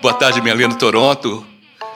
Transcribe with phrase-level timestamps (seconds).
[0.00, 1.44] Boa tarde, minha linda Toronto.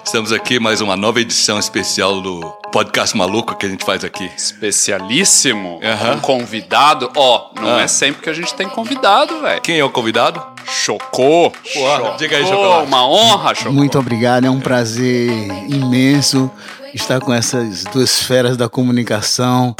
[0.04, 2.40] Estamos aqui mais uma nova edição especial do
[2.72, 4.29] podcast maluco que a gente faz aqui.
[4.37, 5.79] Especialíssimo.
[5.82, 6.14] Aham.
[6.16, 7.10] Um convidado.
[7.16, 7.82] Ó, não Ah.
[7.82, 9.61] é sempre que a gente tem convidado, velho.
[9.61, 10.43] Quem é o convidado?
[10.67, 11.53] Chocou.
[11.73, 12.83] Porra, diga aí, Chocou.
[12.85, 13.73] Uma honra, Chocou.
[13.73, 15.30] Muito obrigado, é um prazer
[15.69, 16.51] imenso
[16.95, 19.75] estar com essas duas feras da comunicação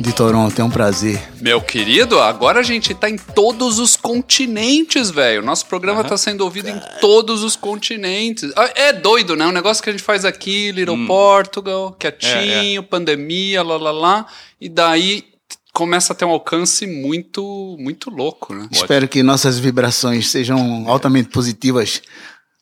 [0.00, 1.20] de Toronto, é um prazer.
[1.40, 5.42] Meu querido, agora a gente tá em todos os continentes, velho.
[5.42, 8.52] Nosso programa tá sendo ouvido em todos os continentes.
[8.56, 9.46] Ah, É doido, né?
[9.46, 11.06] Um negócio que a gente faz aqui, Little Hum.
[11.06, 14.26] Portugal, É, quietinho, pandemia, lá, lá, lá.
[14.60, 15.24] E daí
[15.72, 18.66] começa a ter um alcance muito, muito louco, né?
[18.72, 22.00] Espero que nossas vibrações sejam altamente positivas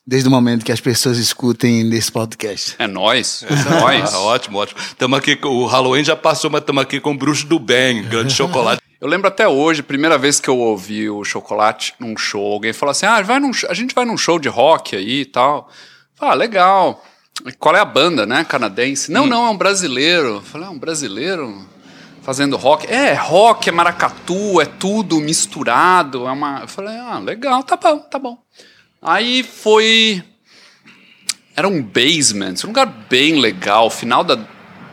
[0.05, 2.75] desde o momento que as pessoas escutem desse podcast.
[2.77, 4.13] É nóis, é nóis.
[4.13, 4.79] Ah, ótimo, ótimo.
[4.79, 8.03] Estamos aqui com o Halloween já passou, mas estamos aqui com o Bruxo do Bem,
[8.03, 8.81] grande chocolate.
[9.01, 12.91] Eu lembro até hoje, primeira vez que eu ouvi o Chocolate num show, alguém falou
[12.91, 15.69] assim: ah, vai num, a gente vai num show de rock aí e tal.
[16.19, 17.03] Ah, legal.
[17.59, 18.45] Qual é a banda, né?
[18.45, 19.11] Canadense?
[19.11, 20.35] Não, não, é um brasileiro.
[20.35, 21.67] Eu falei, ah, um brasileiro
[22.21, 22.87] fazendo rock.
[22.87, 26.25] É, rock, é maracatu, é tudo misturado.
[26.25, 26.61] É uma...
[26.61, 28.37] Eu falei, ah, legal, tá bom, tá bom.
[29.01, 30.23] Aí foi.
[31.55, 34.37] Era um basement, um lugar bem legal, final da.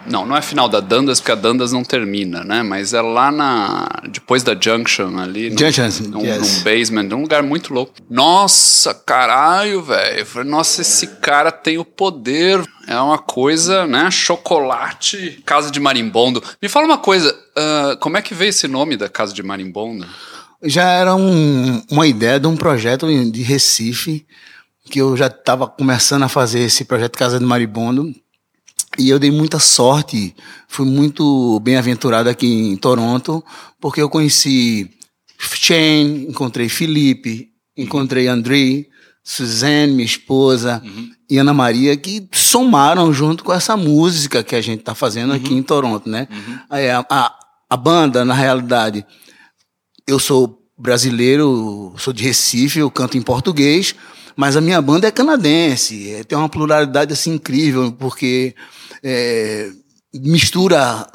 [0.05, 2.63] Não, não é final da Dandas, porque a Dandas não termina, né?
[2.63, 3.89] Mas é lá na.
[4.09, 5.51] Depois da Junction ali.
[5.51, 6.59] Junction, num, yes.
[6.59, 7.95] num basement, um lugar muito louco.
[8.11, 10.27] Nossa, caralho, velho.
[10.45, 12.61] Nossa, esse cara tem o poder.
[12.89, 14.11] É uma coisa, né?
[14.11, 16.43] Chocolate, casa de marimbondo.
[16.61, 20.07] Me fala uma coisa, ah, como é que veio esse nome da casa de marimbondo?
[20.63, 24.25] Já era um- uma ideia de um projeto de Recife,
[24.91, 28.13] que eu já estava começando a fazer esse projeto Casa de Maribondo.
[28.99, 30.35] E eu dei muita sorte,
[30.69, 33.43] fui muito bem-aventurado aqui em Toronto,
[33.81, 34.91] porque eu conheci
[35.39, 38.89] Shane, encontrei Felipe, encontrei Andrei,
[39.25, 40.83] Suzanne, minha esposa,
[41.31, 45.55] e Ana Maria, que somaram junto com essa música que a gente está fazendo aqui
[45.55, 46.29] em Toronto, né?
[46.69, 47.35] Aí a, a,
[47.71, 49.07] a banda, na realidade,
[50.07, 53.95] eu sou brasileiro, sou de Recife, eu canto em português,
[54.35, 56.13] mas a minha banda é canadense.
[56.13, 58.55] É, Tem uma pluralidade assim incrível, porque
[59.03, 59.71] é,
[60.15, 61.07] mistura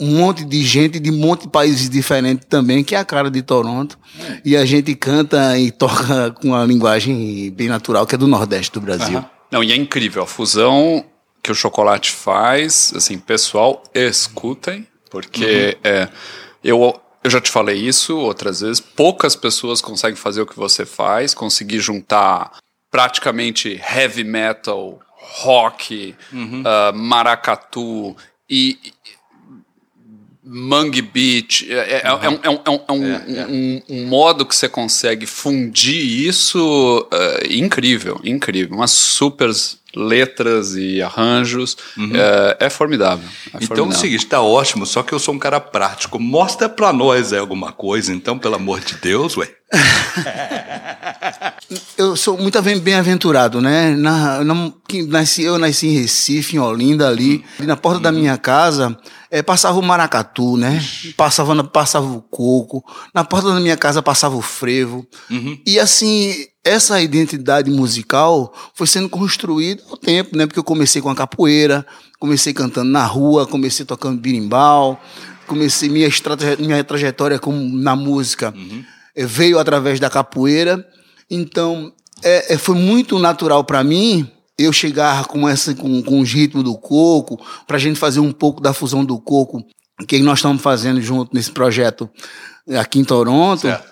[0.00, 3.30] um monte de gente de um monte de países diferentes também, que é a cara
[3.30, 3.98] de Toronto.
[4.44, 8.72] E a gente canta e toca com uma linguagem bem natural, que é do Nordeste
[8.72, 9.24] do Brasil.
[9.50, 11.04] Não, e é incrível a fusão
[11.42, 12.92] que o chocolate faz.
[12.94, 16.08] Assim, pessoal, escutem, porque é,
[16.62, 18.80] eu, eu já te falei isso outras vezes.
[18.80, 22.52] Poucas pessoas conseguem fazer o que você faz, conseguir juntar
[22.90, 26.14] praticamente heavy metal, rock,
[26.64, 28.16] ah, maracatu
[28.48, 28.78] e.
[30.50, 34.46] Mangue Beat, é, é- é um, é um- é um- é um- um- um modo
[34.46, 38.74] que você consegue fundir isso é, incrível, incrível.
[38.76, 39.50] Umas super
[39.94, 41.76] letras e arranjos.
[42.60, 43.28] É, é formidável.
[43.28, 44.00] é Então é o formidável.
[44.00, 46.18] seguinte, tá ótimo, só que eu sou um cara prático.
[46.18, 49.48] Mostra pra nós aí alguma coisa, então, pelo amor de Deus, ué.
[51.98, 53.90] Eu sou muito bem- bem-aventurado, né?
[53.94, 54.72] Na, na-
[55.06, 57.44] nasci, eu nasci em Recife, em Olinda, ali.
[57.60, 58.96] E na porta da minha casa
[59.30, 60.82] eh, passava o maracatu, né?
[61.14, 62.82] Passava, passava o coco.
[63.14, 65.06] Na porta da minha casa passava o frevo.
[65.66, 66.34] E assim,
[66.64, 70.46] essa identidade musical foi sendo construída ao tempo, né?
[70.46, 71.84] Porque eu comecei com a capoeira,
[72.18, 74.98] comecei cantando na rua, comecei tocando birimbau,
[75.46, 76.08] comecei minha,
[76.58, 78.54] minha trajetória como, na música
[79.14, 80.82] eh, veio através da capoeira.
[81.30, 86.32] Então, é, é, foi muito natural para mim eu chegar com, essa, com, com os
[86.32, 89.64] ritmos do coco, para a gente fazer um pouco da fusão do coco,
[90.06, 92.10] que nós estamos fazendo junto nesse projeto
[92.78, 93.62] aqui em Toronto.
[93.62, 93.88] Certo.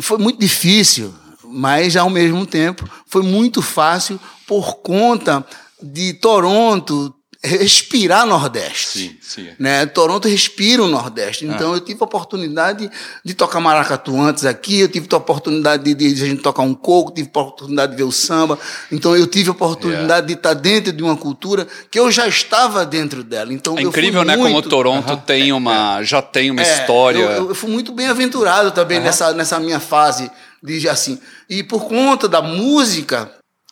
[0.00, 5.44] Foi muito difícil, mas ao mesmo tempo foi muito fácil por conta
[5.80, 7.14] de Toronto
[7.44, 8.98] respirar Nordeste.
[8.98, 9.48] Sim, sim.
[9.58, 9.84] Né?
[9.86, 11.44] Toronto respira o Nordeste.
[11.48, 11.54] Ah.
[11.54, 12.88] Então eu tive a oportunidade
[13.24, 16.74] de tocar maracatu antes aqui, eu tive a oportunidade de, de a gente tocar um
[16.74, 18.58] coco, tive a oportunidade de ver o samba.
[18.92, 22.86] Então eu tive a oportunidade de estar dentro de uma cultura que eu já estava
[22.86, 23.52] dentro dela.
[23.52, 24.36] Então É incrível, né?
[24.36, 27.18] Como muito- Toronto tem uma, já tem uma é, história.
[27.18, 30.30] Eu, eu fui muito bem aventurado também nessa, nessa minha fase
[30.62, 31.18] de assim.
[31.50, 33.30] E por conta da música,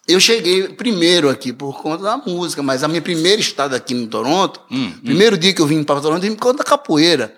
[0.08, 4.06] eu cheguei primeiro aqui por conta da música, mas a minha primeira estada aqui em
[4.06, 4.60] Toronto,
[5.04, 7.32] primeiro dia que eu vim para Toronto, eu vim por conta da capoeira.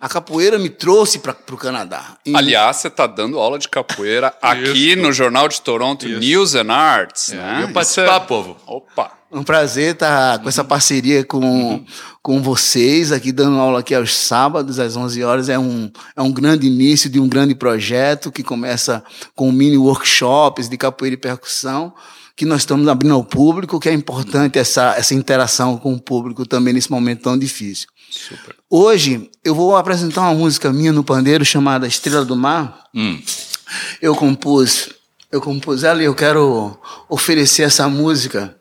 [0.00, 2.16] A capoeira me trouxe para o Canadá.
[2.26, 6.72] E- Aliás, você está dando aula de capoeira aqui no Jornal de Toronto News and
[6.72, 7.58] Arts, né?
[7.60, 8.56] Eu Isso participar, é- povo.
[8.66, 9.12] Opa!
[9.32, 11.82] Um prazer estar com essa parceria com,
[12.22, 15.48] com vocês, aqui dando aula aqui aos sábados, às 11 horas.
[15.48, 19.02] É um, é um grande início de um grande projeto que começa
[19.34, 21.94] com mini workshops de capoeira e percussão,
[22.36, 26.44] que nós estamos abrindo ao público, que é importante essa, essa interação com o público
[26.46, 27.88] também nesse momento tão difícil.
[28.10, 28.54] Super.
[28.68, 32.84] Hoje eu vou apresentar uma música minha no pandeiro chamada Estrela do Mar.
[32.94, 33.18] Hum.
[34.02, 34.90] Eu compus,
[35.30, 36.78] eu compus ela e eu quero
[37.08, 38.54] oferecer essa música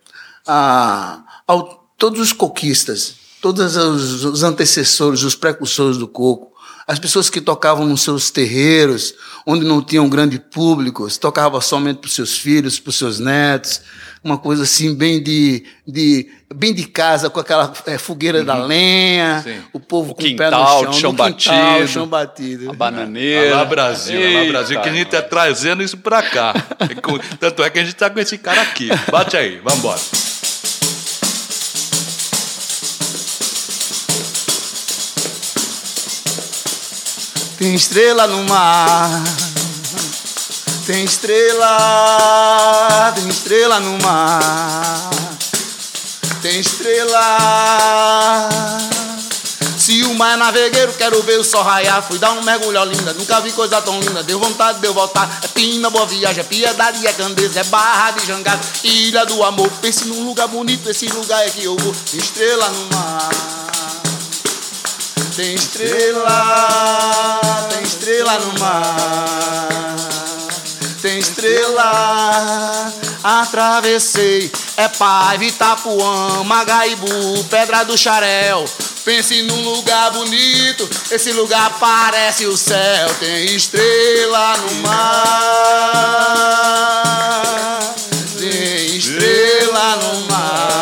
[0.48, 1.64] a, a
[1.98, 6.52] todos os coquistas, todos os, os antecessores, os precursores do coco,
[6.88, 9.14] as pessoas que tocavam nos seus terreiros,
[9.46, 13.82] onde não tinham grande público, tocava somente para os seus filhos, para os seus netos,
[14.24, 18.46] uma coisa assim bem de, de bem de casa com aquela é, fogueira uhum.
[18.46, 19.62] da lenha, Sim.
[19.74, 21.88] o povo O com o pé no quintal, chão, chão no quintal, batido.
[21.88, 22.70] chão batido.
[22.70, 23.56] A bananeira.
[23.56, 26.54] Alá Brasil, Alá Brasil, que a gente tá trazendo isso pra cá.
[26.82, 28.90] É Tanto é que a gente tá com esse cara aqui.
[29.10, 30.00] Bate aí, vambora.
[37.62, 39.24] Tem estrela no mar.
[40.88, 45.12] Tem estrela, tem estrela no mar.
[46.42, 48.50] Tem estrela.
[49.78, 52.02] Se o mar é navegueiro, quero ver o sol raiar.
[52.02, 54.24] Fui dar um mergulho linda, nunca vi coisa tão linda.
[54.24, 55.30] Deu vontade de eu voltar.
[55.44, 59.70] É pina, boa viagem, é piedade, é candeza, é barra de jangada, ilha do amor.
[59.80, 61.94] Pense num lugar bonito, esse lugar é que eu vou.
[62.10, 63.30] Tem estrela no mar.
[65.42, 67.42] Tem estrela,
[67.72, 69.98] tem estrela no mar.
[71.02, 72.94] Tem estrela,
[73.24, 74.52] atravessei.
[74.78, 78.66] É Paiva, Itapuã, Magaibu, Pedra do Xarel.
[79.04, 83.10] Pense num lugar bonito, esse lugar parece o céu.
[83.20, 85.02] Tem estrela no mar.
[88.38, 90.81] Tem estrela no mar.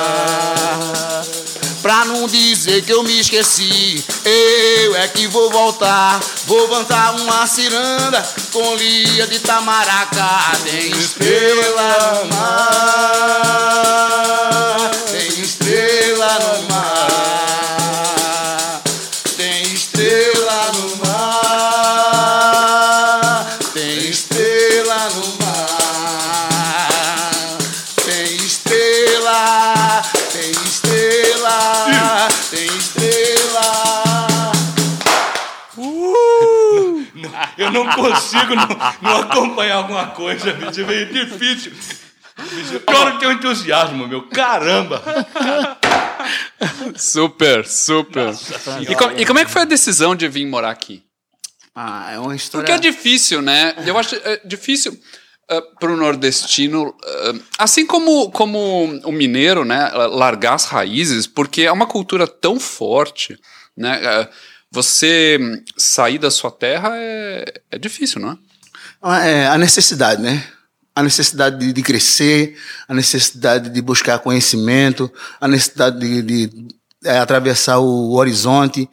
[2.79, 6.17] Dizer que eu me esqueci, eu é que vou voltar.
[6.45, 8.23] Vou plantar uma ciranda
[8.53, 10.53] com lia de tamaracá.
[10.63, 13.31] Tem estrela no mar.
[15.11, 17.19] Tem estrela no mar.
[37.57, 38.67] Eu não consigo não,
[39.01, 40.81] não acompanhar alguma coisa, bicho.
[40.81, 41.71] É meio difícil.
[42.37, 44.27] Bicho, Pior que o entusiasmo, meu.
[44.29, 45.01] Caramba!
[46.95, 48.33] Super, super.
[48.87, 51.03] E, co- e como é que foi a decisão de vir morar aqui?
[51.75, 52.65] Ah, é uma história.
[52.65, 53.73] Porque é difícil, né?
[53.85, 54.97] Eu acho é, difícil
[55.79, 59.89] para o nordestino, ah, assim como, como o mineiro, né?
[59.93, 63.37] Largar as raízes, porque é uma cultura tão forte,
[63.77, 64.01] né?
[64.05, 64.29] ah,
[64.71, 68.38] Você hum, sair da sua terra é, é difícil, não é?
[69.01, 70.44] Ah, é, a necessidade, né?
[70.95, 72.57] A necessidade de, de crescer,
[72.88, 76.68] a necessidade de buscar conhecimento, a necessidade de, de,
[77.04, 78.89] é, atravessar o horizonte.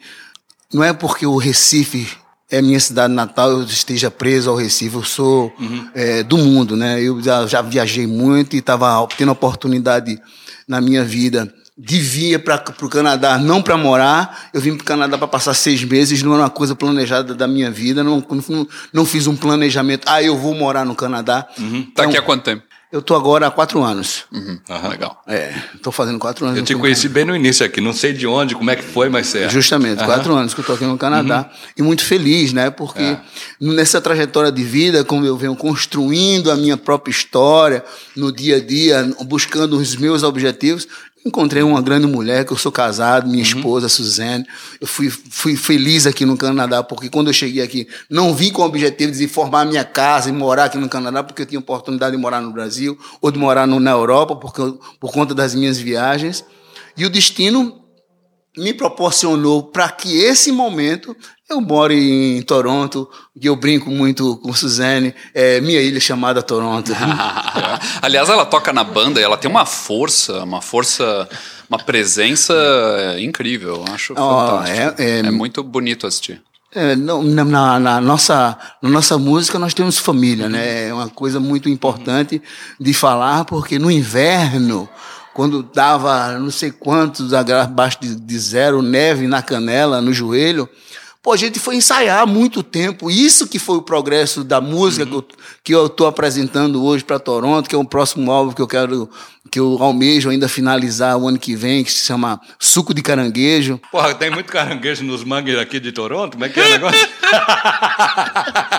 [0.73, 2.07] Não é porque o Recife
[2.49, 4.95] é minha cidade natal, eu esteja preso ao Recife.
[4.95, 5.53] Eu sou
[5.93, 7.01] é, do mundo, né?
[7.01, 10.19] Eu já, já viajei muito e estava tendo oportunidade
[10.67, 14.49] na minha vida de vir para o Canadá, não para morar.
[14.53, 17.47] Eu vim para o Canadá para passar seis meses, não era uma coisa planejada da
[17.47, 18.03] minha vida.
[18.03, 20.05] Não, não, não fiz um planejamento.
[20.07, 21.43] Ah, eu vou morar no Canadá.
[21.43, 22.63] Tá Então, aqui há quanto tempo?
[22.89, 24.23] Eu tô agora há quatro anos.
[24.69, 24.87] Aham.
[24.87, 25.21] Legal.
[25.27, 25.53] É,
[25.83, 26.57] tô fazendo quatro anos.
[26.57, 29.09] Eu te conheci bem no início aqui, não sei de onde, como é que foi,
[29.09, 29.49] mas é.
[29.49, 31.49] Justamente, quatro anos que eu tô aqui no Canadá.
[31.75, 32.69] E muito feliz, né?
[32.69, 33.17] Porque
[33.59, 37.83] nessa trajetória de vida, como eu venho construindo a minha própria história,
[38.15, 40.87] no dia a dia, buscando os meus objetivos,
[41.27, 44.45] encontrei uma grande mulher, que eu sou casado, minha esposa, Suzane.
[44.81, 48.61] Eu fui, fui feliz aqui no Canadá, porque quando eu cheguei aqui, não vim com
[48.61, 52.15] o objetivo de formar minha casa e morar aqui no Canadá, porque eu tinha oportunidade
[52.15, 54.61] de morar no Brasil ou de morar no- na Europa, porque
[54.99, 56.43] por conta das minhas viagens.
[56.97, 57.81] E o destino
[58.57, 61.15] me proporcionou para que esse momento
[61.49, 66.91] eu moro em Toronto, que eu brinco muito com Suzane, é minha ilha chamada Toronto.
[68.01, 71.27] Aliás, ela toca na banda e ela tem uma força, uma força,
[71.69, 72.53] uma presença
[73.19, 73.83] incrível.
[73.87, 75.01] Eu acho Ó, fantástico.
[75.01, 76.41] é- é- muito bonito assistir.
[76.75, 80.89] É, não, na, na- nossa, na nossa música nós temos família, né?
[80.89, 82.41] É uma coisa muito importante
[82.79, 84.87] de falar, porque no inverno,
[85.33, 90.67] quando dava não sei quantos abaixo de, de zero, neve na canela, no joelho,
[91.27, 93.11] Pô, a gente foi ensaiar há muito tempo.
[93.11, 95.27] Isso que foi o progresso da música que, eu,
[95.61, 99.09] que eu tô apresentando hoje para Toronto, que é o próximo álbum que eu quero,
[99.51, 103.77] que eu almejo ainda finalizar o ano que vem, que se chama Suco de Caranguejo.
[103.91, 106.37] Porra, tem muito caranguejo nos mangues aqui de Toronto?
[106.37, 107.09] Como é que é o negócio?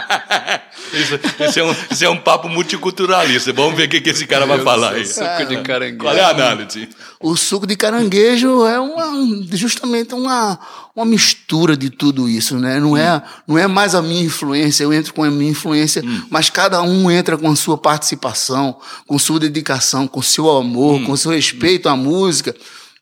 [0.99, 3.53] isso, isso, é um, isso é um papo multiculturalista.
[3.53, 5.07] Vamos ver o que, que esse cara vai falar aí.
[5.07, 5.99] Suco de caranguejo.
[5.99, 6.89] Qual é a análise?
[7.21, 10.59] O suco de caranguejo é uma, justamente uma,
[10.95, 12.79] uma mistura de tudo isso, né?
[12.79, 16.51] Não, é, não é mais a minha influência, eu entro com a minha influência, mas
[16.51, 18.77] cada um entra com a sua participação,
[19.07, 22.55] com sua dedicação, com seu amor, com seu respeito à música.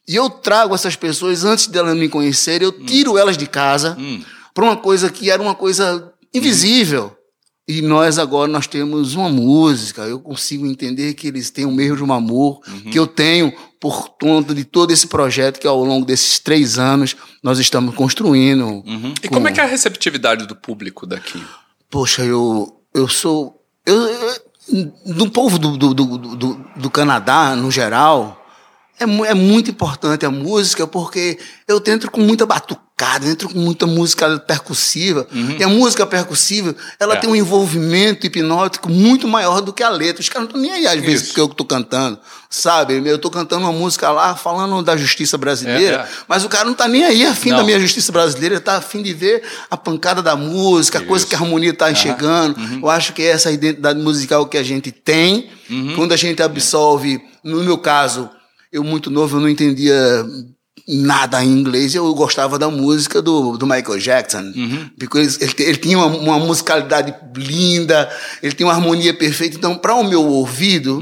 [0.09, 3.97] E eu trago essas pessoas, antes delas me conhecerem, eu tiro elas de casa
[4.55, 7.16] para uma coisa que era uma coisa invisível.
[7.69, 12.13] E nós agora nós temos uma música, eu consigo entender que eles têm o mesmo
[12.13, 12.61] amor
[12.93, 17.17] que eu tenho por conta de todo esse projeto que ao longo desses três anos
[17.43, 18.85] nós estamos construindo.
[19.23, 21.43] E como é que é a receptividade do público daqui?
[21.91, 23.61] Poxa, eu, eu sou.
[23.85, 24.47] Eu, eu-
[25.07, 28.45] do povo do, do, do, do, do Canadá, no geral,
[28.99, 33.59] é, é muito importante a música, porque eu entro com muita batucada, eu entro com
[33.59, 35.27] muita música percussiva.
[35.59, 37.17] E a música percussiva, ela É.
[37.19, 40.23] tem um envolvimento hipnótico muito maior do que a letra.
[40.23, 41.27] Os caras não estão nem aí, às vezes, Isso.
[41.29, 42.19] porque eu estou cantando.
[42.49, 42.95] Sabe?
[43.07, 46.09] Eu estou cantando uma música lá, falando da justiça brasileira, É, é.
[46.27, 47.59] mas o cara não está nem aí afim Não.
[47.59, 51.25] da minha justiça brasileira, ele está afim de ver a pancada da música, a coisa
[51.25, 51.29] Isso.
[51.29, 52.57] que a harmonia está chegando.
[52.83, 55.51] Eu acho que é essa identidade musical que a gente tem.
[55.97, 58.31] Quando a gente absorve, no meu caso,
[58.73, 60.25] eu muito novo, eu não entendia
[60.87, 64.53] nada em inglês, eu gostava da música do, do Michael Jackson.
[64.99, 68.09] Porque ele, ele, ele tinha uma, uma musicalidade linda,
[68.43, 69.57] ele tinha uma harmonia perfeita.
[69.57, 71.01] Então, para o meu ouvido,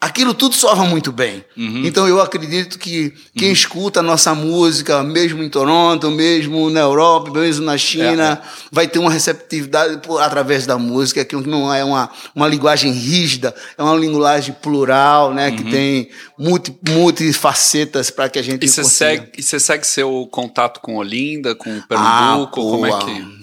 [0.00, 1.44] aquilo tudo soava muito bem.
[1.56, 7.30] Então eu acredito que quem escuta a nossa música, mesmo em Toronto, mesmo na Europa,
[7.32, 8.40] mesmo na China,
[8.72, 13.54] vai ter uma receptividade por- através da música, que não é uma, uma linguagem rígida,
[13.76, 18.82] é uma linguagem plural, né, que tem multi, multifacetas para que a gente E você
[18.84, 22.60] segue, e você segue seu contato com Olinda, com Ah, Pernambuco?
[22.62, 23.40] como é que.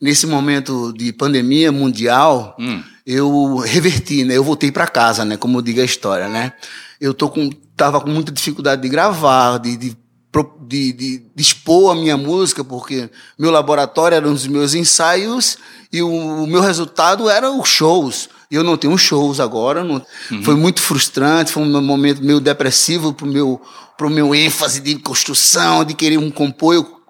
[0.00, 2.56] Nesse momento de pandemia mundial,
[3.12, 4.36] eu reverti, né?
[4.36, 5.36] Eu voltei para casa, né?
[5.36, 6.52] Como diga a história, né?
[7.00, 9.96] Eu tô com, tava com muita dificuldade de gravar, de, de,
[10.68, 15.58] de, de, expor a minha música, porque meu laboratório era os meus ensaios
[15.92, 18.28] e o, o meu resultado era os shows.
[18.50, 19.82] E eu não tenho shows agora.
[19.82, 20.04] não-
[20.42, 23.60] Foi muito frustrante, foi um momento meio depressivo pro meu,
[23.96, 26.74] pro meu ênfase de construção, de querer um compor.
[26.74, 27.00] Eu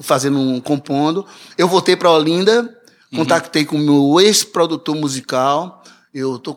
[0.00, 1.26] fazendo um compondo.
[1.58, 2.74] Eu voltei para Olinda,
[3.14, 5.82] contactei com o meu ex-produtor musical.
[6.14, 6.54] Eu tô,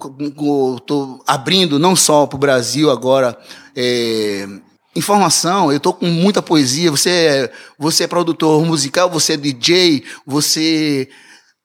[0.86, 3.38] tô abrindo não só para o Brasil agora
[3.76, 4.48] é,
[4.96, 5.72] informação.
[5.72, 6.92] Eu tô com muita poesia.
[6.92, 11.08] Você é, você é produtor musical, você é DJ, você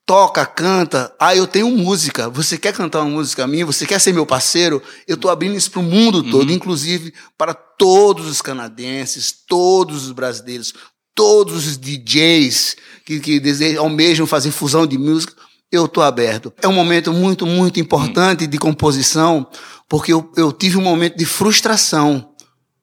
[0.05, 1.13] toca, canta.
[1.19, 2.29] Ah, eu tenho música.
[2.29, 3.65] Você quer cantar uma música minha?
[3.65, 4.81] Você quer ser meu parceiro?
[5.07, 10.11] Eu estou abrindo isso para o mundo todo, inclusive para todos os canadenses, todos os
[10.11, 10.73] brasileiros,
[11.21, 12.75] todos os DJs
[13.05, 15.33] que, que desejam, almejam fazer fusão de música.
[15.71, 16.51] Eu estou aberto.
[16.61, 19.45] É um momento muito, muito importante de composição,
[19.87, 22.27] porque eu, eu tive um momento de frustração.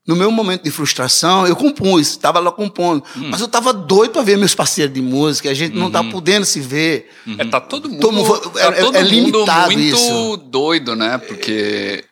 [0.06, 3.02] No meu momento de frustração, eu compus, estava lá compondo.
[3.16, 5.50] Mas eu estava doido para ver meus parceiros de música.
[5.50, 7.10] A gente não está podendo se ver.
[7.36, 10.36] É, tá todo mundo, Todo tá é- é- todo é mundo limitado muito isso.
[10.36, 11.18] doido, né?
[11.18, 12.04] Porque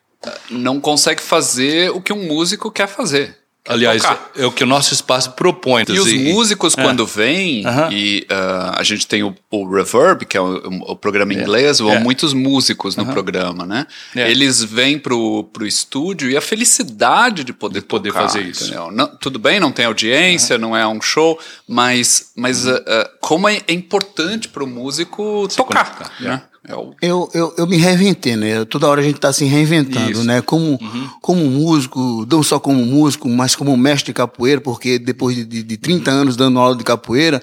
[0.51, 3.46] não consegue fazer o que um músico quer fazer.
[3.69, 4.31] Aliás, tocar.
[4.37, 5.85] é o que o nosso espaço propõe.
[5.89, 6.83] E os assim, músicos, É.
[6.83, 7.89] quando vêm, Aham.
[7.93, 10.57] e ah, a gente tem o, o Reverb, que é o,
[10.93, 11.99] o programa em inglês, vão É.
[11.99, 13.87] muitos músicos no programa, né?
[14.15, 14.31] É.
[14.31, 18.73] Eles vêm pro, pro estúdio e a felicidade de poder, poder tocar, fazer isso.
[18.93, 23.49] Não- tudo bem, não tem audiência, não é um show, mas, mas ah, ah, como
[23.49, 26.43] é, é importante pro músico tocar, conectar, né?
[26.69, 28.65] É o, Eu, eu, eu me reinventei, né?
[28.65, 30.25] Toda hora a gente está se reinventando, Isso.
[30.25, 30.41] né?
[30.43, 30.79] Como,
[31.21, 35.63] como músico, não só como músico, mas como mestre de capoeira, porque depois de, de,
[35.63, 37.43] de 30 anos dando aula de capoeira,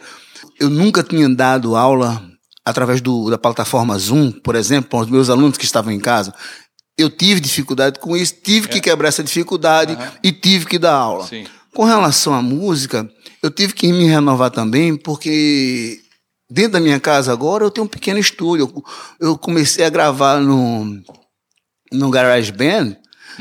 [0.60, 2.22] eu nunca tinha dado aula
[2.65, 6.34] através do, da plataforma Zoom, por exemplo, para os meus alunos que estavam em casa.
[6.98, 11.25] Eu tive dificuldade com isso, tive que quebrar essa dificuldade e tive que dar aula.
[11.25, 11.46] Sim.
[11.74, 13.10] Com relação à música,
[13.42, 16.00] eu tive que me renovar também, porque
[16.50, 18.72] dentro da minha casa agora eu tenho um pequeno estúdio.
[19.20, 21.02] Eu, eu comecei a gravar no,
[21.92, 22.98] no GarageBand,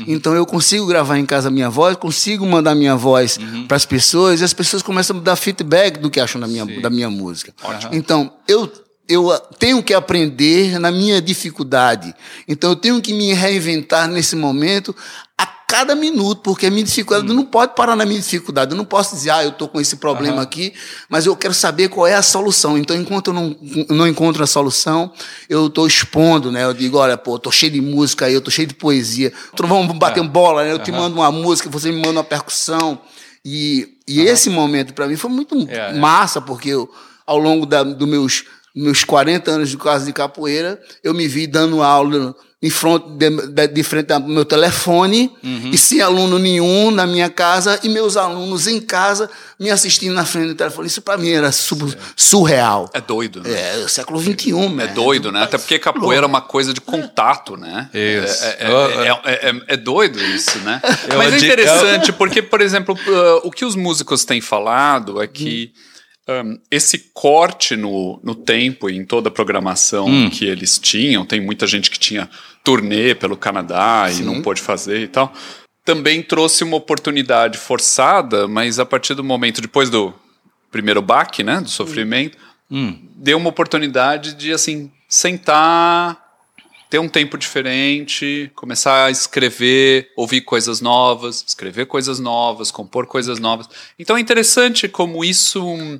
[0.07, 3.85] então eu consigo gravar em casa a minha voz, consigo mandar minha voz para as
[3.85, 7.09] pessoas e as pessoas começam a dar feedback do que acham da minha, da minha
[7.09, 7.53] música.
[7.91, 8.71] Então, eu
[9.07, 12.13] eu tenho que aprender na minha dificuldade.
[12.47, 14.95] Então eu tenho que me reinventar nesse momento
[15.37, 17.35] a cada minuto, porque a minha dificuldade Hum.
[17.35, 18.71] não pode parar na minha dificuldade.
[18.71, 20.73] Eu não posso dizer, ah, eu estou com esse problema aqui,
[21.09, 22.77] mas eu quero saber qual é a solução.
[22.77, 23.55] Então, enquanto eu não,
[23.89, 25.11] não encontro a solução,
[25.49, 26.63] eu estou expondo, né?
[26.63, 29.33] Eu digo, olha, pô, eu tô cheio de música aí, eu tô cheio de poesia.
[29.53, 30.27] Então, vamos bater É.
[30.27, 30.71] bola, né?
[30.71, 32.99] Eu te mando uma música, você me manda uma percussão.
[33.45, 35.93] E, e esse momento para mim foi muito É, é.
[35.93, 36.89] massa, porque eu,
[37.25, 41.45] ao longo da, dos meus, meus 40 anos de casa de capoeira, eu me vi
[41.47, 45.69] dando aula em frente, de, de- de frente ao meu telefone Uhum.
[45.73, 49.29] e sem aluno nenhum na minha casa e meus alunos em casa
[49.59, 50.87] me assistindo na frente do telefone.
[50.87, 52.89] Isso para mim era su- surreal.
[52.93, 53.51] É doido, né?
[53.83, 54.87] É, século XXI, É né?
[54.87, 55.43] doido, né?
[55.43, 57.89] Até porque capoeira é uma coisa de contato, né?
[57.93, 58.43] Isso.
[58.45, 60.81] É, é- é- é- é- é doido isso, né?
[61.17, 65.73] Mas é interessante porque, por exemplo, uh, o que os músicos têm falado é que
[66.27, 71.41] um, esse corte no, no tempo e em toda a programação que eles tinham, tem
[71.41, 72.29] muita gente que tinha
[72.63, 75.33] turnê pelo Canadá e não pôde fazer e tal,
[75.83, 80.13] também trouxe uma oportunidade forçada, mas a partir do momento, depois do
[80.71, 82.37] primeiro baque, né, do sofrimento,
[83.15, 86.22] deu uma oportunidade de, assim, sentar,
[86.93, 93.39] ter um tempo diferente, começar a escrever, ouvir coisas novas, escrever coisas novas, compor coisas
[93.39, 93.67] novas.
[93.97, 95.99] Então é interessante como isso hum,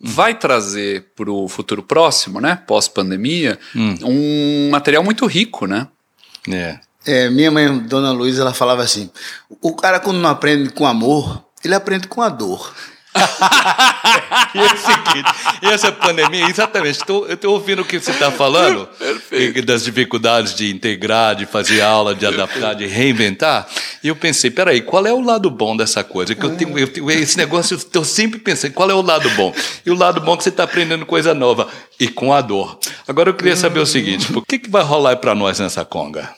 [0.00, 3.56] vai trazer para o futuro próximo, né, pós-pandemia,
[4.02, 5.86] um material muito rico, né?
[6.50, 6.80] É.
[7.06, 9.12] É, minha mãe, Dona Luísa, ela falava assim:
[9.60, 12.74] o cara, quando não aprende com amor, ele aprende com a dor.
[14.54, 15.30] E é o seguinte,
[15.62, 18.86] e essa pandemia, exatamente, tô, eu estou ouvindo o que você está falando,
[19.32, 23.66] e das dificuldades de integrar, de fazer aula, de adaptar, de reinventar,
[24.02, 26.34] e eu pensei, peraí, qual é o lado bom dessa coisa?
[26.34, 29.28] Que eu tenho, eu tenho- esse negócio, eu estou sempre pensando, qual é o lado
[29.30, 29.54] bom?
[29.86, 32.78] E o lado bom é que você está aprendendo coisa nova, e com a dor.
[33.08, 36.30] Agora eu queria saber o seguinte, o que, que vai rolar para nós nessa conga?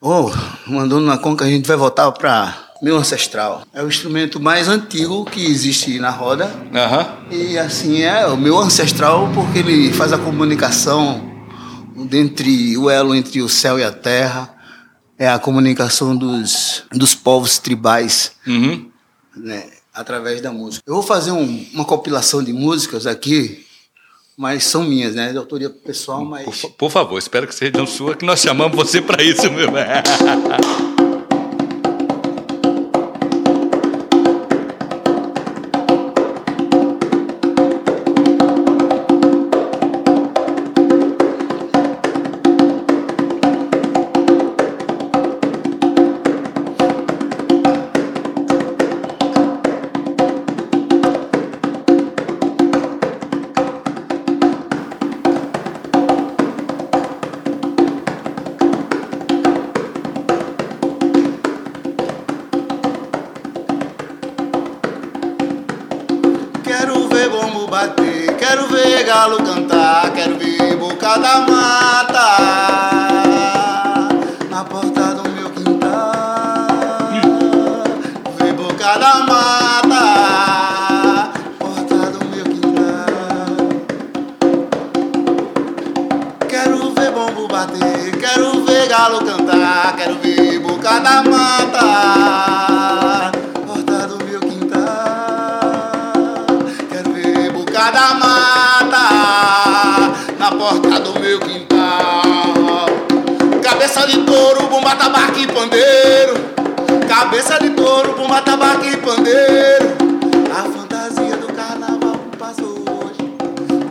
[0.00, 0.30] Oh,
[0.66, 3.62] mandou na conca, a gente vai voltar para meu ancestral.
[3.72, 6.50] É o instrumento mais antigo que existe na roda.
[6.74, 7.06] Aham.
[7.30, 11.32] E assim é o meu ancestral porque ele faz a comunicação
[12.12, 14.52] entre o elo entre o céu e a terra.
[15.18, 18.90] É a comunicação dos, dos povos tribais, Uhum.
[19.34, 20.82] né, através da música.
[20.86, 23.64] Eu vou fazer um- uma compilação de músicas aqui,
[24.36, 28.14] mas são minhas, né, de autoria pessoal, mas Por, por favor, espero que seja sua,
[28.14, 29.72] que nós chamamos você para isso mesmo.
[69.06, 72.38] galo cantar, quero ver boca da mata
[74.50, 76.12] na porta do meu quintal.
[78.36, 80.02] Ver boca da mata,
[81.56, 83.06] porta do meu quintal.
[86.48, 93.30] Quero ver bombo bater, quero ver galo cantar, quero ver boca da mata,
[93.68, 94.80] porta do meu quintal.
[96.90, 98.55] Quero ver boca da mata,
[100.46, 102.86] na porta do meu quintal.
[103.60, 106.34] Cabeça de touro, bomba, tabaco e pandeiro.
[107.08, 109.96] Cabeça de touro, bomba, tabaco e pandeiro.
[110.52, 113.34] A fantasia do carnaval passou hoje.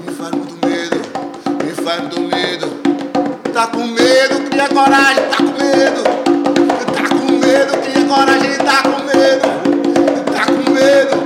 [0.01, 1.01] Me faz muito medo,
[1.61, 2.67] me faz muito medo.
[3.53, 6.03] Tá com medo, cria coragem, tá com medo.
[6.95, 9.45] Tá com medo, cria coragem, tá com medo.
[10.31, 11.24] Tá com medo,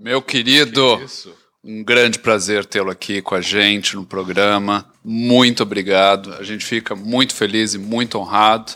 [0.00, 1.34] Meu querido, Isso.
[1.62, 4.86] Um grande prazer tê-lo aqui com a gente no programa.
[5.04, 6.32] Muito obrigado.
[6.40, 8.72] A gente fica muito feliz e muito honrado.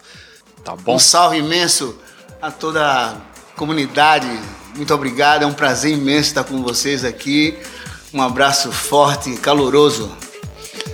[0.62, 0.96] Tá bom?
[0.96, 1.98] Um salve imenso
[2.42, 3.16] a toda a
[3.56, 4.28] comunidade.
[4.76, 5.44] Muito obrigado.
[5.44, 7.56] É um prazer imenso estar com vocês aqui.
[8.12, 10.14] Um abraço forte, caloroso.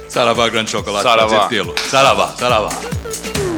[0.08, 1.02] Saravá, grande chocolate.
[1.02, 1.48] Saravá.
[1.90, 3.49] Saravá, saravá.